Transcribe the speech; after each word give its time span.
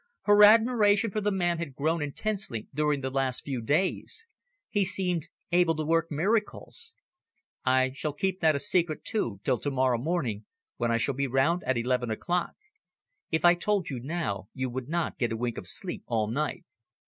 Her 0.23 0.43
admiration 0.43 1.11
for 1.11 1.21
the 1.21 1.31
man 1.31 1.59
had 1.59 1.75
grown 1.75 2.01
intensely 2.01 2.67
during 2.73 3.01
the 3.01 3.11
last 3.11 3.45
few 3.45 3.61
days. 3.61 4.25
He 4.67 4.83
seemed 4.83 5.27
able 5.51 5.75
to 5.75 5.85
work 5.85 6.07
miracles. 6.09 6.95
"I 7.65 7.91
shall 7.93 8.11
keep 8.11 8.39
that 8.39 8.55
a 8.55 8.59
secret 8.59 9.05
too 9.05 9.41
till 9.43 9.59
to 9.59 9.69
morrow 9.69 9.99
morning, 9.99 10.45
when 10.77 10.89
I 10.89 10.97
shall 10.97 11.13
be 11.13 11.27
round 11.27 11.63
at 11.65 11.77
eleven 11.77 12.09
o'clock. 12.09 12.55
If 13.29 13.45
I 13.45 13.53
told 13.53 13.91
you 13.91 13.99
now, 13.99 14.49
you 14.55 14.71
would 14.71 14.89
not 14.89 15.19
get 15.19 15.33
a 15.33 15.37
wink 15.37 15.59
of 15.59 15.67
sleep 15.67 16.01
all 16.07 16.25
night." 16.27 16.63